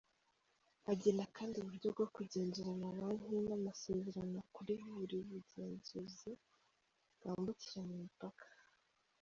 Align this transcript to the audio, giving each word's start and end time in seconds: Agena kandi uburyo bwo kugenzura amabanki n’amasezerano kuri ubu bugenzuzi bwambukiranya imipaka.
Agena 0.91 1.23
kandi 1.35 1.55
uburyo 1.57 1.87
bwo 1.95 2.05
kugenzura 2.15 2.69
amabanki 2.75 3.33
n’amasezerano 3.47 4.39
kuri 4.55 4.73
ubu 4.99 5.17
bugenzuzi 5.29 6.31
bwambukiranya 7.17 7.93
imipaka. 7.99 8.45